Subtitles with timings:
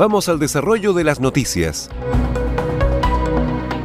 [0.00, 1.90] Vamos al desarrollo de las noticias.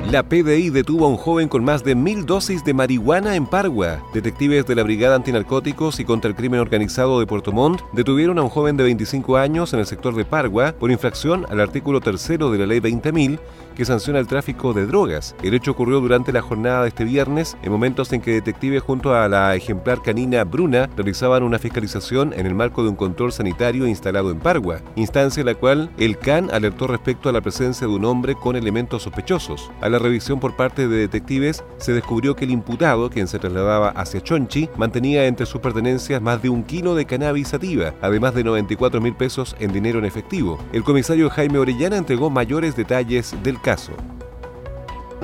[0.09, 4.01] La PDI detuvo a un joven con más de mil dosis de marihuana en Pargua.
[4.13, 8.43] Detectives de la Brigada Antinarcóticos y contra el Crimen Organizado de Puerto Montt detuvieron a
[8.43, 12.49] un joven de 25 años en el sector de Pargua por infracción al artículo tercero
[12.49, 13.37] de la Ley 20.000
[13.75, 15.35] que sanciona el tráfico de drogas.
[15.43, 19.13] El hecho ocurrió durante la jornada de este viernes, en momentos en que detectives junto
[19.13, 23.87] a la ejemplar canina Bruna realizaban una fiscalización en el marco de un control sanitario
[23.87, 27.93] instalado en Pargua, instancia en la cual el CAN alertó respecto a la presencia de
[27.93, 29.71] un hombre con elementos sospechosos.
[29.81, 33.89] A la revisión por parte de detectives, se descubrió que el imputado, quien se trasladaba
[33.89, 38.43] hacia Chonchi, mantenía entre sus pertenencias más de un kilo de cannabis sativa, además de
[38.43, 40.59] 94 mil pesos en dinero en efectivo.
[40.71, 43.93] El comisario Jaime Orellana entregó mayores detalles del caso.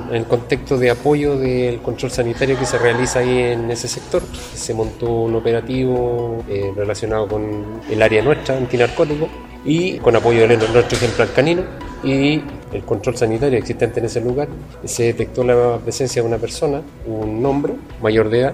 [0.10, 4.24] En el contexto de apoyo del control sanitario que se realiza ahí en ese sector,
[4.56, 9.28] se montó un operativo eh, relacionado con el área nuestra, antinarcótico,
[9.64, 11.62] y con apoyo de nuestro ejemplar canino
[12.04, 12.42] y
[12.74, 14.48] el control sanitario existente en ese lugar,
[14.86, 18.54] se detectó la presencia de una persona, un hombre mayor de edad,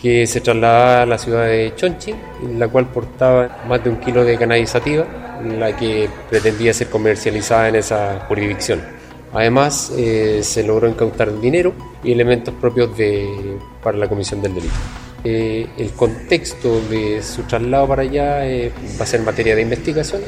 [0.00, 2.14] que se trasladaba a la ciudad de Chonchi,
[2.56, 5.04] la cual portaba más de un kilo de cannabis sativa,
[5.42, 8.95] la que pretendía ser comercializada en esa jurisdicción.
[9.32, 11.72] Además, eh, se logró incautar dinero
[12.02, 14.74] y elementos propios de, para la comisión del delito.
[15.24, 20.22] Eh, el contexto de su traslado para allá eh, va a ser materia de investigación.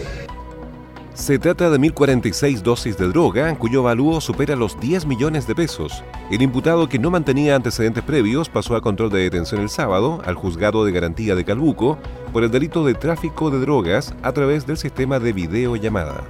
[1.14, 6.04] Se trata de 1.046 dosis de droga, cuyo valúo supera los 10 millones de pesos.
[6.30, 10.36] El imputado que no mantenía antecedentes previos pasó a control de detención el sábado al
[10.36, 11.98] juzgado de garantía de Calbuco
[12.32, 16.22] por el delito de tráfico de drogas a través del sistema de videollamada.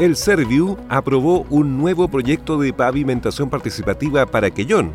[0.00, 4.92] El Serviu aprobó un nuevo proyecto de pavimentación participativa para Quellón.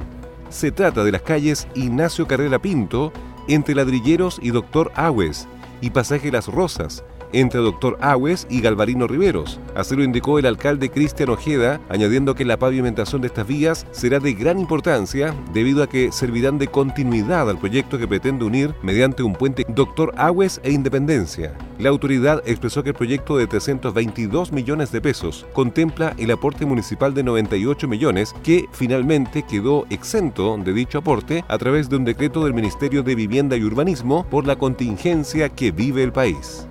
[0.50, 3.14] Se trata de las calles Ignacio Carrera Pinto,
[3.48, 5.48] entre Ladrilleros y Doctor Agües,
[5.80, 7.04] y Pasaje Las Rosas,
[7.36, 9.60] entre Doctor Agües y Galvarino Riveros.
[9.76, 14.20] Así lo indicó el alcalde Cristian Ojeda, añadiendo que la pavimentación de estas vías será
[14.20, 19.24] de gran importancia debido a que servirán de continuidad al proyecto que pretende unir mediante
[19.24, 21.54] un puente Doctor Agües e Independencia.
[21.78, 27.14] La autoridad expresó que el proyecto de 322 millones de pesos contempla el aporte municipal
[27.14, 32.44] de 98 millones que finalmente quedó exento de dicho aporte a través de un decreto
[32.44, 36.68] del Ministerio de Vivienda y Urbanismo por la contingencia que vive el país.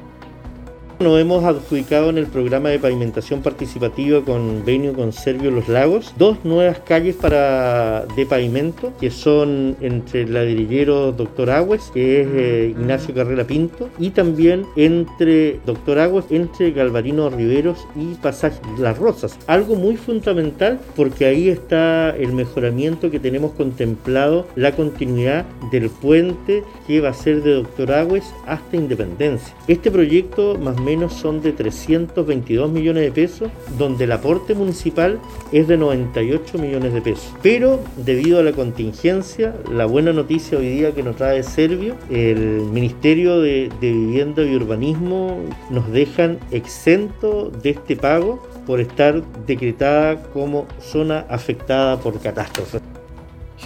[1.00, 6.14] Nos hemos adjudicado en el programa de pavimentación participativa con Venio con Servio Los Lagos
[6.16, 12.28] dos nuevas calles para de pavimento que son entre el ladrillero Doctor Agües, que es
[12.30, 18.96] eh, Ignacio Carrera Pinto, y también entre Doctor Agües, entre Galvarino Riveros y Pasaje Las
[18.96, 19.36] Rosas.
[19.48, 26.62] Algo muy fundamental porque ahí está el mejoramiento que tenemos contemplado, la continuidad del puente
[26.86, 29.54] que va a ser de Doctor Agües hasta Independencia.
[29.66, 35.18] Este proyecto más menos son de 322 millones de pesos, donde el aporte municipal
[35.52, 37.32] es de 98 millones de pesos.
[37.42, 42.62] Pero debido a la contingencia, la buena noticia hoy día que nos trae Servio, el
[42.72, 45.40] Ministerio de, de Vivienda y Urbanismo
[45.70, 52.93] nos dejan exento de este pago por estar decretada como zona afectada por catástrofe.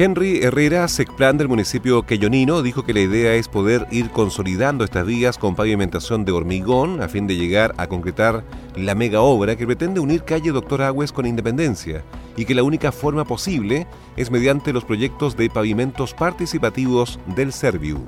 [0.00, 5.04] Henry Herrera, secplan del municipio queyonino, dijo que la idea es poder ir consolidando estas
[5.04, 8.44] vías con pavimentación de hormigón a fin de llegar a concretar
[8.76, 12.04] la mega obra que pretende unir calle Doctor Agües con Independencia
[12.36, 17.98] y que la única forma posible es mediante los proyectos de pavimentos participativos del Serviu.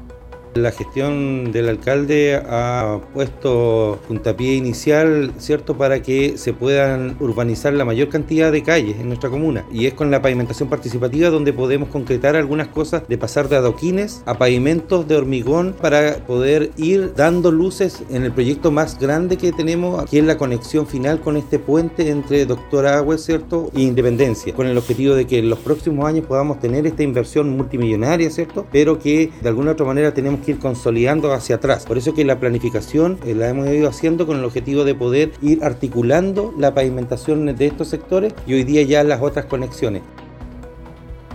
[0.55, 7.85] La gestión del alcalde ha puesto puntapié inicial, ¿cierto?, para que se puedan urbanizar la
[7.85, 9.65] mayor cantidad de calles en nuestra comuna.
[9.73, 14.25] Y es con la pavimentación participativa donde podemos concretar algunas cosas de pasar de adoquines
[14.27, 19.53] a pavimentos de hormigón para poder ir dando luces en el proyecto más grande que
[19.53, 24.53] tenemos, aquí en la conexión final con este puente entre Doctor Agua, ¿cierto?, e Independencia,
[24.53, 28.67] con el objetivo de que en los próximos años podamos tener esta inversión multimillonaria, ¿cierto?,
[28.73, 31.85] pero que de alguna otra manera tenemos que ir consolidando hacia atrás.
[31.87, 35.33] Por eso que la planificación eh, la hemos ido haciendo con el objetivo de poder
[35.43, 40.03] ir articulando la pavimentación de estos sectores y hoy día ya las otras conexiones.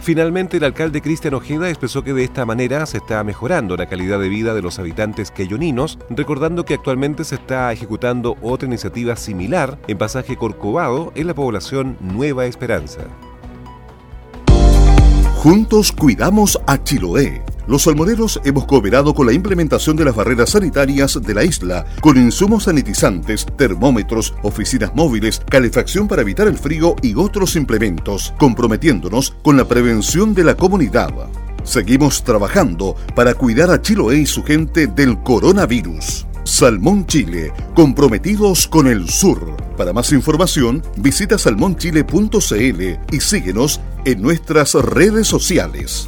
[0.05, 4.19] Finalmente, el alcalde Cristian Ojeda expresó que de esta manera se está mejorando la calidad
[4.19, 9.79] de vida de los habitantes queyoninos, recordando que actualmente se está ejecutando otra iniciativa similar
[9.87, 13.01] en pasaje Corcovado en la población Nueva Esperanza.
[15.37, 17.54] Juntos cuidamos a Chiloé.
[17.67, 22.17] Los salmoneros hemos cooperado con la implementación de las barreras sanitarias de la isla, con
[22.17, 29.57] insumos sanitizantes, termómetros, oficinas móviles, calefacción para evitar el frío y otros implementos, comprometiéndonos con
[29.57, 31.11] la prevención de la comunidad.
[31.63, 36.27] Seguimos trabajando para cuidar a Chiloé y su gente del coronavirus.
[36.43, 39.57] Salmón Chile, comprometidos con el sur.
[39.75, 42.81] Para más información, visita salmonchile.cl
[43.11, 46.07] y síguenos en nuestras redes sociales.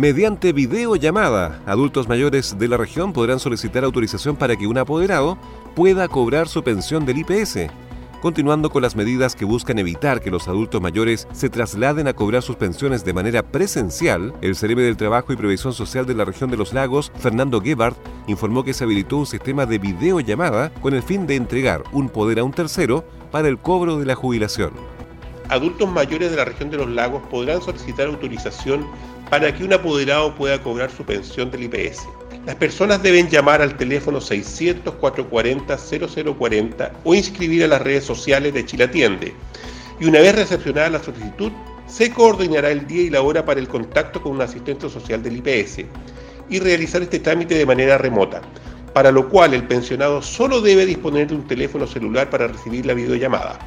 [0.00, 5.36] Mediante videollamada, adultos mayores de la región podrán solicitar autorización para que un apoderado
[5.76, 7.66] pueda cobrar su pensión del IPS
[8.22, 12.42] continuando con las medidas que buscan evitar que los adultos mayores se trasladen a cobrar
[12.42, 16.50] sus pensiones de manera presencial, el Cerebro del Trabajo y Previsión Social de la región
[16.50, 21.02] de los lagos, Fernando Gebhardt, informó que se habilitó un sistema de videollamada con el
[21.02, 24.72] fin de entregar un poder a un tercero para el cobro de la jubilación.
[25.48, 28.86] Adultos mayores de la región de los lagos podrán solicitar autorización
[29.30, 32.06] para que un apoderado pueda cobrar su pensión del IPS.
[32.46, 38.84] Las personas deben llamar al teléfono 600-440-0040 o inscribir a las redes sociales de Chile
[38.84, 39.32] Atiende.
[40.00, 41.52] Y una vez recepcionada la solicitud,
[41.86, 45.36] se coordinará el día y la hora para el contacto con un asistente social del
[45.36, 45.84] IPS
[46.48, 48.40] y realizar este trámite de manera remota,
[48.92, 52.94] para lo cual el pensionado solo debe disponer de un teléfono celular para recibir la
[52.94, 53.58] videollamada.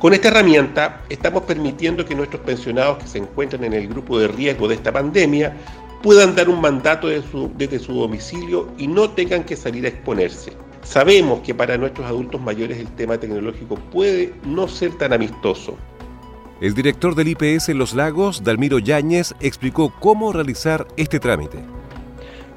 [0.00, 4.28] Con esta herramienta estamos permitiendo que nuestros pensionados que se encuentran en el grupo de
[4.28, 5.54] riesgo de esta pandemia
[6.02, 10.54] puedan dar un mandato desde su domicilio y no tengan que salir a exponerse.
[10.82, 15.76] Sabemos que para nuestros adultos mayores el tema tecnológico puede no ser tan amistoso.
[16.62, 21.58] El director del IPS en Los Lagos, Dalmiro Yáñez, explicó cómo realizar este trámite.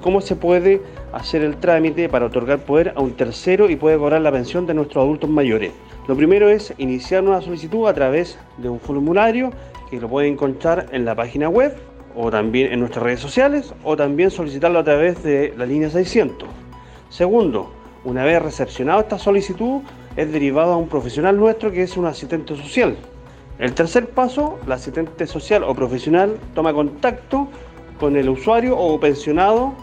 [0.04, 0.82] ¿Cómo se puede
[1.14, 4.74] hacer el trámite para otorgar poder a un tercero y poder cobrar la pensión de
[4.74, 5.72] nuestros adultos mayores?
[6.10, 9.52] Lo primero es iniciar una solicitud a través de un formulario
[9.90, 11.74] que lo pueden encontrar en la página web
[12.18, 16.50] o también en nuestras redes sociales o también solicitarlo a través de la línea 600.
[17.08, 17.72] Segundo,
[18.04, 19.84] una vez recepcionado esta solicitud,
[20.18, 22.98] es derivado a un profesional nuestro que es un asistente social.
[23.58, 27.48] El tercer paso, la asistente social o profesional toma contacto
[28.02, 29.74] con el usuario o pensionado,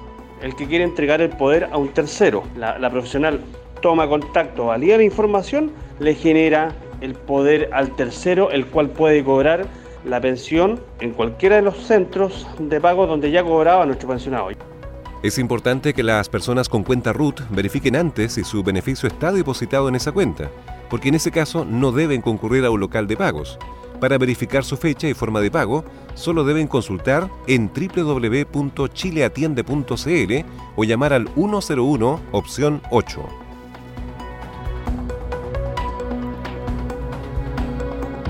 [0.43, 2.43] el que quiere entregar el poder a un tercero.
[2.57, 3.41] La, profesional
[3.81, 9.67] toma contacto, valida la información, le genera el poder al tercero, el cual puede cobrar
[10.05, 14.49] la pensión en cualquiera de los centros de pago donde ya cobraba nuestro pensionado.
[15.23, 19.89] Es importante que las personas con cuenta RUT verifiquen antes si su beneficio está depositado
[19.89, 20.51] en esa cuenta,
[20.89, 23.59] porque en ese caso no deben concurrir a un local de pagos.
[24.01, 30.45] Para verificar su fecha y forma de pago, solo deben consultar en www.chileatiende.cl
[30.77, 33.50] o llamar al 101 opción 8.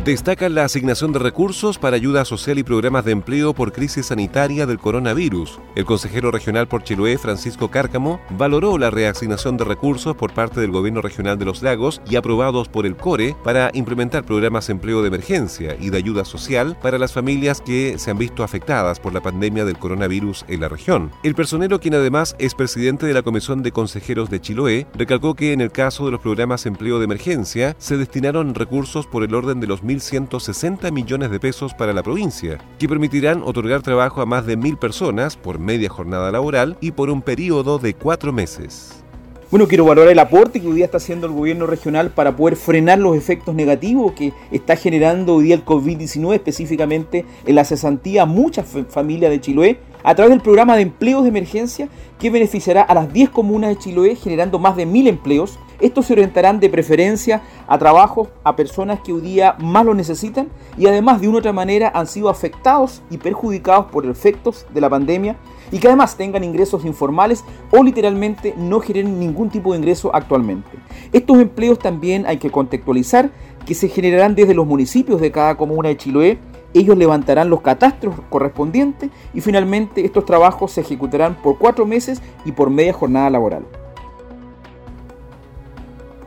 [0.04, 4.64] Destaca la asignación de recursos para ayuda social y programas de empleo por crisis sanitaria
[4.64, 5.60] del coronavirus.
[5.76, 10.70] El consejero regional por Chiloé, Francisco Cárcamo, valoró la reasignación de recursos por parte del
[10.70, 15.02] Gobierno Regional de los Lagos y aprobados por el CORE para implementar programas de empleo
[15.02, 19.12] de emergencia y de ayuda social para las familias que se han visto afectadas por
[19.12, 21.10] la pandemia del coronavirus en la región.
[21.22, 25.52] El personero, quien además es presidente de la Comisión de Consejeros de Chiloé, recalcó que
[25.52, 29.34] en el caso de los programas de empleo de emergencia se destinaron recursos por el
[29.34, 34.26] orden de los 2.160 millones de pesos para la provincia, que permitirán otorgar trabajo a
[34.26, 39.04] más de mil personas por media jornada laboral y por un periodo de cuatro meses.
[39.50, 42.54] Bueno, quiero valorar el aporte que hoy día está haciendo el gobierno regional para poder
[42.54, 48.26] frenar los efectos negativos que está generando hoy día el COVID-19, específicamente en la cesantía
[48.26, 51.88] muchas familias de Chiloé, a través del programa de empleos de emergencia
[52.20, 55.58] que beneficiará a las 10 comunas de Chiloé generando más de mil empleos.
[55.80, 60.48] Estos se orientarán de preferencia a trabajos a personas que hoy día más lo necesitan
[60.78, 64.80] y además de una u otra manera han sido afectados y perjudicados por efectos de
[64.80, 65.34] la pandemia
[65.70, 70.70] y que además tengan ingresos informales o literalmente no generen ningún tipo de ingreso actualmente.
[71.12, 73.30] Estos empleos también hay que contextualizar
[73.66, 76.38] que se generarán desde los municipios de cada comuna de Chiloé.
[76.72, 82.52] Ellos levantarán los catastros correspondientes y finalmente estos trabajos se ejecutarán por cuatro meses y
[82.52, 83.64] por media jornada laboral.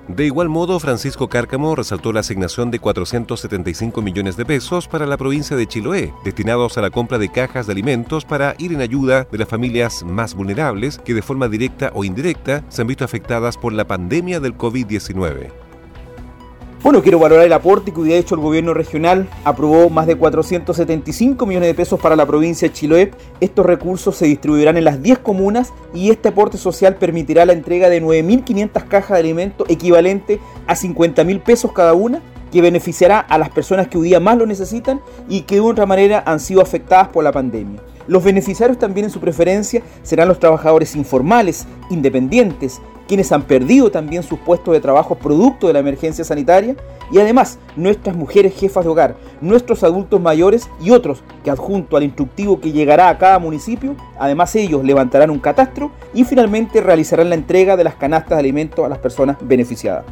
[0.10, 5.15] De igual modo, Francisco Cárcamo resaltó la asignación de 475 millones de pesos para la
[5.15, 9.25] provincia de Chiloé, destinados a la compra de cajas de alimentos para ir en ayuda
[9.31, 13.57] de las familias más vulnerables que de forma directa o indirecta se han visto afectadas
[13.57, 15.62] por la pandemia del COVID-19.
[16.84, 19.30] Bueno, quiero valorar el aporte que ha hecho el gobierno regional.
[19.46, 23.12] Aprobó más de 475 millones de pesos para la provincia de Chiloé.
[23.40, 27.88] Estos recursos se distribuirán en las 10 comunas y este aporte social permitirá la entrega
[27.88, 32.22] de 9.500 cajas de alimentos equivalente a 50.000 pesos cada una
[32.52, 35.00] que beneficiará a las personas que hoy día más lo necesitan
[35.30, 37.80] y que de otra manera han sido afectadas por la pandemia.
[38.08, 44.24] Los beneficiarios también en su preferencia serán los trabajadores informales, independientes, quienes han perdido también
[44.24, 46.75] sus puestos de trabajo producto de la emergencia sanitaria,
[47.12, 52.03] y además nuestras mujeres jefas de hogar, nuestros adultos mayores y otros que adjunto al
[52.03, 57.36] instructivo que llegará a cada municipio, además ellos levantarán un catastro y finalmente realizarán la
[57.36, 60.05] entrega de las canastas de alimentos a las personas beneficiadas.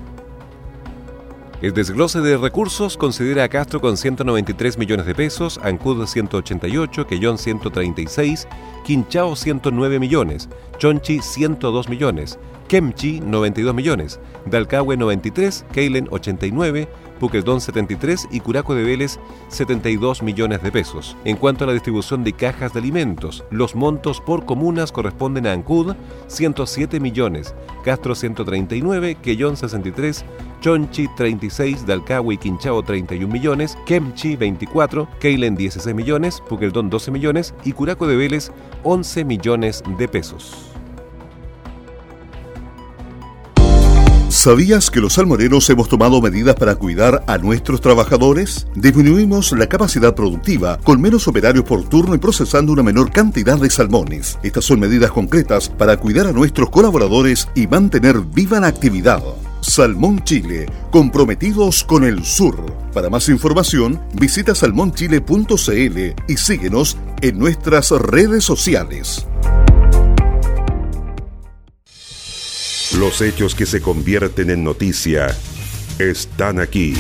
[1.62, 7.38] El desglose de recursos considera a Castro con 193 millones de pesos, Ancud 188, Quellón
[7.38, 8.48] 136,
[8.86, 16.88] Quinchao 109 millones, Chonchi 102 millones, Kemchi 92 millones, Dalcahue 93, Keilen 89,
[17.20, 19.20] Puquedón 73 y Curaco de Vélez
[19.50, 21.16] 72 millones de pesos.
[21.24, 25.52] En cuanto a la distribución de cajas de alimentos, los montos por comunas corresponden a
[25.52, 25.96] Ancud
[26.28, 30.26] 107 millones, Castro 139, Quellón 63,
[30.62, 37.54] Chonchi 36, Dalcahue y Quinchao 31 millones, Kemchi 24, Keilen 16 millones, Puqueldón 12 millones.
[37.66, 38.52] Y Curaco de Vélez
[38.84, 40.72] 11 millones de pesos.
[44.32, 48.66] ¿Sabías que los salmoneros hemos tomado medidas para cuidar a nuestros trabajadores?
[48.76, 53.70] Disminuimos la capacidad productiva con menos operarios por turno y procesando una menor cantidad de
[53.70, 54.40] salmones.
[54.42, 59.22] Estas son medidas concretas para cuidar a nuestros colaboradores y mantener viva la actividad.
[59.60, 62.56] Salmón Chile, comprometidos con el sur.
[62.94, 69.28] Para más información, visita salmonchile.cl y síguenos en nuestras redes sociales.
[72.98, 75.36] Los hechos que se convierten en noticia
[76.00, 76.96] están aquí.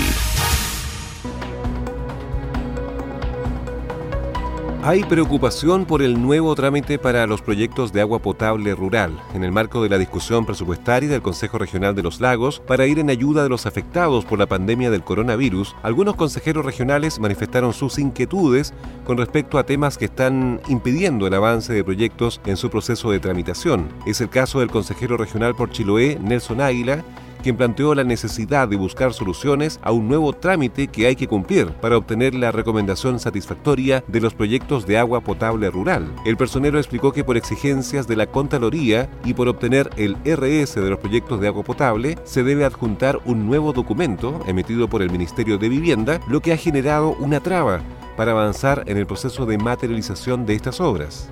[4.83, 9.51] Hay preocupación por el nuevo trámite para los proyectos de agua potable rural, en el
[9.51, 13.43] marco de la discusión presupuestaria del Consejo Regional de los Lagos para ir en ayuda
[13.43, 15.75] de los afectados por la pandemia del coronavirus.
[15.83, 18.73] Algunos consejeros regionales manifestaron sus inquietudes
[19.05, 23.19] con respecto a temas que están impidiendo el avance de proyectos en su proceso de
[23.19, 23.87] tramitación.
[24.07, 27.03] Es el caso del consejero regional por Chiloé, Nelson Águila,
[27.41, 31.67] quien planteó la necesidad de buscar soluciones a un nuevo trámite que hay que cumplir
[31.73, 36.11] para obtener la recomendación satisfactoria de los proyectos de agua potable rural.
[36.25, 40.89] El personero explicó que por exigencias de la Contraloría y por obtener el RS de
[40.89, 45.57] los proyectos de agua potable, se debe adjuntar un nuevo documento emitido por el Ministerio
[45.57, 47.81] de Vivienda, lo que ha generado una traba
[48.15, 51.31] para avanzar en el proceso de materialización de estas obras.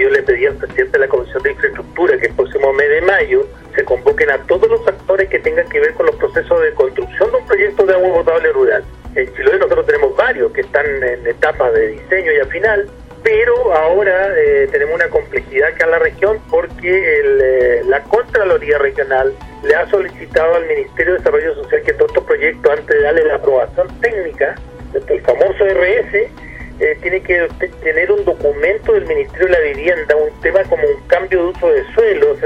[0.00, 3.02] Yo le pedí al presidente de la Comisión de Infraestructura que el próximo mes de
[3.02, 6.72] mayo se convoquen a todos los actores que tengan que ver con los procesos de
[6.72, 8.82] construcción de un proyecto de agua potable rural.
[9.14, 12.88] En Chiloé nosotros tenemos varios que están en etapas de diseño y al final,
[13.22, 18.78] pero ahora eh, tenemos una complejidad acá en la región porque el, eh, la Contraloría
[18.78, 23.02] Regional le ha solicitado al Ministerio de Desarrollo Social que todos estos proyectos, antes de
[23.02, 24.54] darle la aprobación técnica,
[24.94, 26.49] el famoso RS,
[26.80, 27.46] eh, tiene que
[27.82, 31.68] tener un documento del Ministerio de la Vivienda, un tema como un cambio de uso
[31.68, 32.36] de suelo,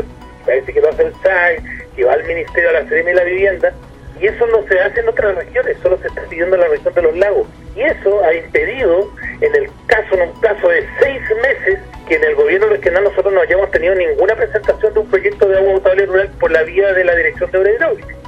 [0.45, 1.57] parece que lo hace el SAI,
[1.95, 3.75] que va al Ministerio de la Serena y la Vivienda,
[4.21, 6.95] y eso no se hace en otras regiones, solo se está pidiendo en la región
[6.95, 7.47] de los lagos.
[7.76, 9.11] Y eso ha impedido,
[9.41, 13.33] en el caso, en un caso de seis meses, que en el gobierno regional nosotros
[13.33, 16.93] no hayamos tenido ninguna presentación de un proyecto de agua potable rural por la vía
[16.93, 18.24] de la Dirección de Obra Hidráulica.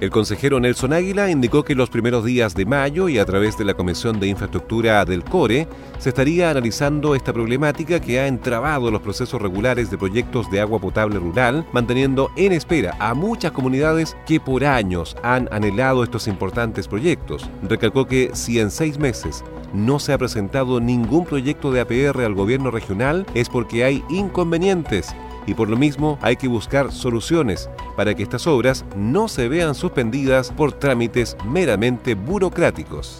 [0.00, 3.64] El consejero Nelson Águila indicó que los primeros días de mayo y a través de
[3.64, 5.66] la Comisión de Infraestructura del CORE
[5.98, 10.78] se estaría analizando esta problemática que ha entrabado los procesos regulares de proyectos de agua
[10.78, 16.86] potable rural, manteniendo en espera a muchas comunidades que por años han anhelado estos importantes
[16.86, 17.50] proyectos.
[17.68, 22.34] Recalcó que si en seis meses no se ha presentado ningún proyecto de APR al
[22.34, 25.12] gobierno regional es porque hay inconvenientes
[25.48, 29.74] y por lo mismo hay que buscar soluciones para que estas obras no se vean
[29.74, 33.18] suspendidas por trámites meramente burocráticos.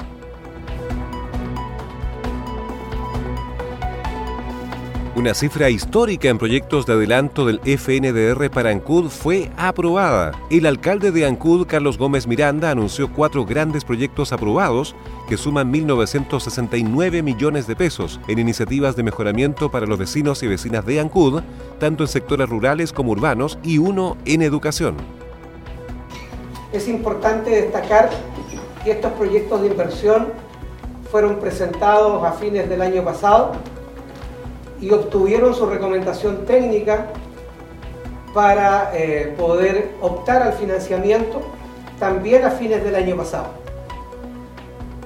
[5.19, 10.31] Una cifra histórica en proyectos de adelanto del FNDR para Ancud fue aprobada.
[10.49, 14.95] El alcalde de Ancud, Carlos Gómez Miranda, anunció cuatro grandes proyectos aprobados
[15.29, 20.87] que suman 1.969 millones de pesos en iniciativas de mejoramiento para los vecinos y vecinas
[20.87, 21.43] de Ancud,
[21.81, 24.95] tanto en sectores rurales como urbanos, y uno en educación.
[26.73, 28.09] Es importante destacar
[28.85, 30.29] que estos proyectos de inversión
[31.11, 33.57] fueron presentados a fines del año pasado
[34.81, 37.07] y obtuvieron su recomendación técnica
[38.35, 41.41] para eh, poder optar al financiamiento
[41.99, 43.49] también a fines del año pasado.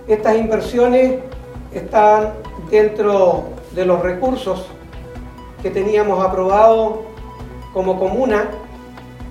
[0.07, 1.21] Estas inversiones
[1.73, 2.35] están
[2.71, 4.67] dentro de los recursos
[5.63, 7.03] que teníamos aprobado
[7.73, 8.49] como comuna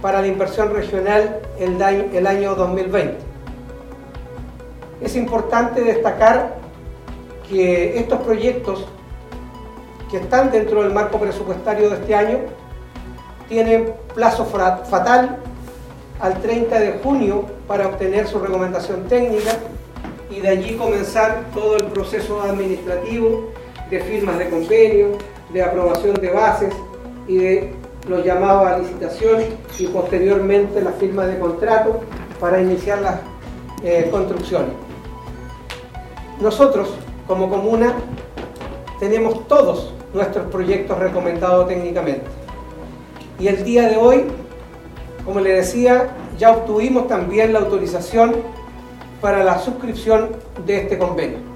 [0.02, 3.18] para la inversión regional el año 2020.
[5.02, 6.56] Es importante destacar
[7.48, 8.88] que estos proyectos
[10.12, 12.40] que están dentro del marco presupuestario de este año
[13.48, 15.38] tienen plazo fatal
[16.20, 19.52] al 30 de junio para obtener su recomendación técnica
[20.30, 23.50] y de allí comenzar todo el proceso administrativo
[23.90, 25.18] de firmas de convenio,
[25.52, 26.74] de aprobación de bases
[27.28, 27.74] y de
[28.08, 29.44] los llamados a licitación
[29.80, 32.02] y posteriormente la firma de contrato
[32.40, 33.20] para iniciar las
[33.84, 34.72] eh, construcciones.
[36.40, 36.90] Nosotros,
[37.28, 37.94] como comuna,
[39.00, 42.26] tenemos todos nuestros proyectos recomendados técnicamente.
[43.40, 44.26] Y el día de hoy,
[45.26, 48.36] como le decía, ya obtuvimos también la autorización
[49.22, 50.30] para la suscripción
[50.66, 51.52] de este convenio.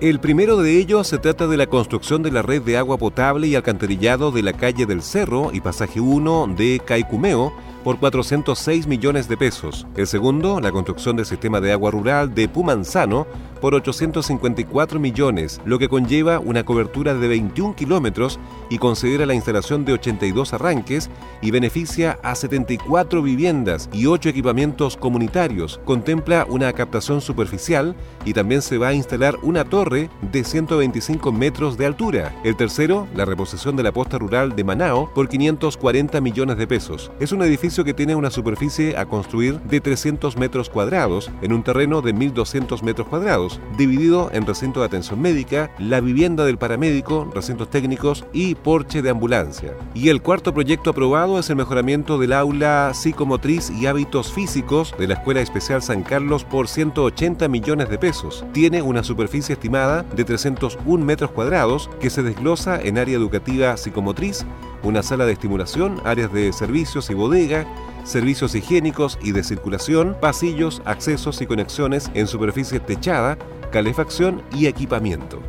[0.00, 3.48] El primero de ellos se trata de la construcción de la red de agua potable
[3.48, 7.52] y alcantarillado de la calle del Cerro y pasaje 1 de Caicumeo,
[7.88, 9.86] por 406 millones de pesos.
[9.96, 13.26] El segundo, la construcción del sistema de agua rural de Pumanzano
[13.62, 19.86] por 854 millones, lo que conlleva una cobertura de 21 kilómetros y considera la instalación
[19.86, 21.08] de 82 arranques
[21.40, 25.80] y beneficia a 74 viviendas y 8 equipamientos comunitarios.
[25.86, 27.96] Contempla una captación superficial
[28.26, 32.38] y también se va a instalar una torre de 125 metros de altura.
[32.44, 37.10] El tercero, la reposición de la posta rural de Manao por 540 millones de pesos.
[37.18, 41.62] Es un edificio que tiene una superficie a construir de 300 metros cuadrados en un
[41.62, 47.30] terreno de 1.200 metros cuadrados, dividido en recinto de atención médica, la vivienda del paramédico,
[47.34, 49.74] recintos técnicos y porche de ambulancia.
[49.94, 55.06] Y el cuarto proyecto aprobado es el mejoramiento del aula psicomotriz y hábitos físicos de
[55.06, 58.44] la Escuela Especial San Carlos por 180 millones de pesos.
[58.52, 64.44] Tiene una superficie estimada de 301 metros cuadrados que se desglosa en área educativa psicomotriz,
[64.82, 67.66] una sala de estimulación, áreas de servicios y bodega,
[68.04, 73.36] servicios higiénicos y de circulación, pasillos, accesos y conexiones en superficie techada,
[73.70, 75.40] calefacción y equipamiento.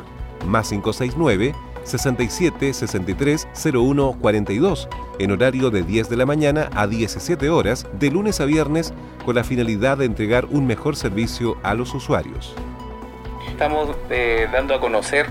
[0.47, 4.89] más 569 67 63 01 42
[5.19, 8.93] en horario de 10 de la mañana a 17 horas de lunes a viernes
[9.25, 12.55] con la finalidad de entregar un mejor servicio a los usuarios
[13.49, 15.27] estamos eh, dando a conocer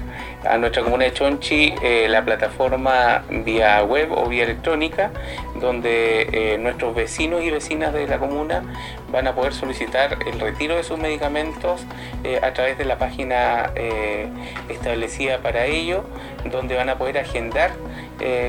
[0.48, 5.12] a nuestra comuna de Chonchi eh, la plataforma vía web o vía electrónica,
[5.60, 8.64] donde eh, nuestros vecinos y vecinas de la comuna
[9.12, 11.86] van a poder solicitar el retiro de sus medicamentos
[12.42, 13.72] a través de la página
[14.68, 16.04] establecida para ello,
[16.46, 17.72] donde van a poder agendar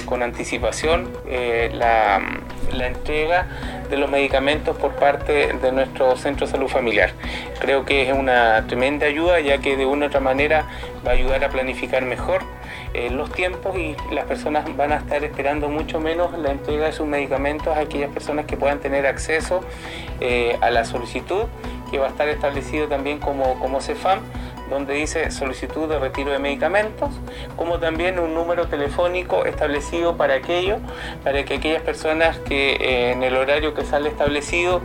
[0.06, 1.08] con anticipación
[1.72, 2.20] la,
[2.72, 3.46] la entrega
[3.88, 7.12] de los medicamentos por parte de nuestro centro de salud familiar.
[7.60, 10.66] Creo que es una tremenda ayuda ya que de una u otra manera
[11.06, 12.42] va a ayudar a planificar mejor
[12.92, 16.92] eh, los tiempos y las personas van a estar esperando mucho menos la entrega de
[16.92, 19.60] sus medicamentos a aquellas personas que puedan tener acceso
[20.20, 21.44] eh, a la solicitud
[21.90, 24.20] que va a estar establecido también como, como CEFAM,
[24.70, 27.10] donde dice solicitud de retiro de medicamentos,
[27.56, 30.78] como también un número telefónico establecido para aquello,
[31.24, 34.80] para que aquellas personas que eh, en el horario que sale establecido,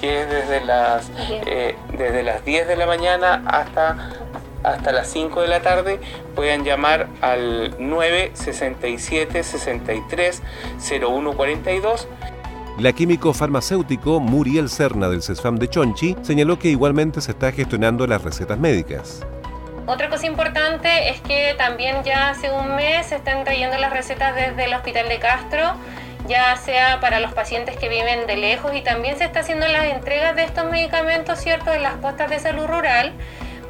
[0.00, 1.10] que es desde las,
[1.46, 4.10] eh, desde las 10 de la mañana hasta
[4.62, 6.00] hasta las 5 de la tarde
[6.34, 10.42] puedan llamar al 967 63
[10.78, 12.08] 0142
[12.80, 18.06] la químico farmacéutico Muriel Serna del CESFAM de Chonchi señaló que igualmente se está gestionando
[18.06, 19.20] las recetas médicas.
[19.86, 24.34] Otra cosa importante es que también ya hace un mes se están trayendo las recetas
[24.34, 25.74] desde el Hospital de Castro,
[26.26, 29.84] ya sea para los pacientes que viven de lejos y también se está haciendo las
[29.84, 33.12] entregas de estos medicamentos, ¿cierto?, en las postas de salud rural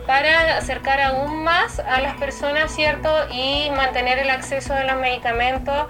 [0.07, 5.88] para acercar aún más a las personas, ¿cierto?, y mantener el acceso de los medicamentos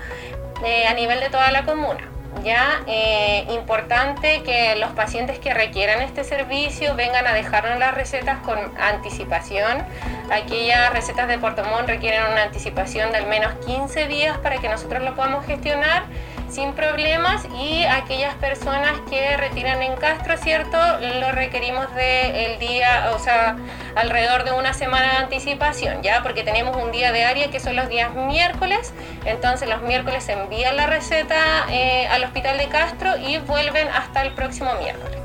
[0.64, 2.10] eh, a nivel de toda la comuna
[2.44, 8.38] ya eh, importante que los pacientes que requieran este servicio vengan a dejarnos las recetas
[8.38, 9.84] con anticipación.
[10.30, 15.02] Aquellas recetas de Portomón requieren una anticipación de al menos 15 días para que nosotros
[15.02, 16.04] lo podamos gestionar
[16.50, 20.76] sin problemas y aquellas personas que retiran en Castro, ¿cierto?
[21.20, 23.56] Lo requerimos de día, o sea,
[23.94, 26.22] alrededor de una semana de anticipación, ¿ya?
[26.22, 28.92] Porque tenemos un día de área que son los días miércoles,
[29.24, 34.22] entonces los miércoles se envían la receta eh, al hospital de Castro y vuelven hasta
[34.22, 35.18] el próximo miércoles.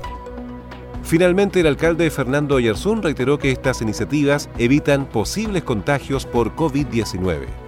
[1.03, 7.64] Finalmente, el alcalde Fernando Oyarzún reiteró que estas iniciativas evitan posibles contagios por COVID-19.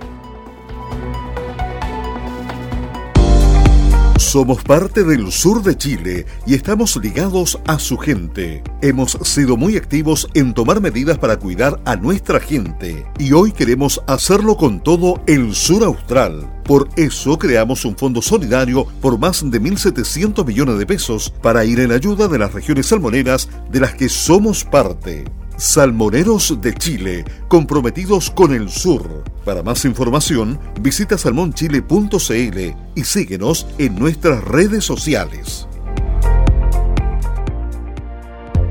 [4.27, 8.61] Somos parte del sur de Chile y estamos ligados a su gente.
[8.81, 14.01] Hemos sido muy activos en tomar medidas para cuidar a nuestra gente y hoy queremos
[14.05, 16.61] hacerlo con todo el sur austral.
[16.65, 21.79] Por eso creamos un fondo solidario por más de 1.700 millones de pesos para ir
[21.79, 25.23] en ayuda de las regiones salmoneras de las que somos parte.
[25.57, 29.23] Salmoneros de Chile, comprometidos con el sur.
[29.43, 32.59] Para más información, visita salmonchile.cl
[32.93, 35.67] y síguenos en nuestras redes sociales.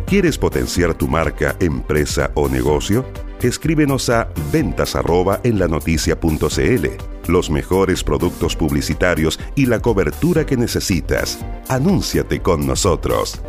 [0.07, 3.05] ¿Quieres potenciar tu marca, empresa o negocio?
[3.43, 4.97] Escríbenos a ventas
[5.43, 6.87] en la noticia.cl.
[7.27, 11.45] Los mejores productos publicitarios y la cobertura que necesitas.
[11.69, 13.43] Anúnciate con nosotros.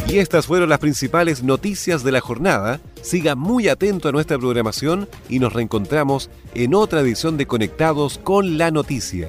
[0.08, 2.80] Y estas fueron las principales noticias de la jornada.
[3.02, 8.58] Siga muy atento a nuestra programación y nos reencontramos en otra edición de Conectados con
[8.58, 9.28] la Noticia.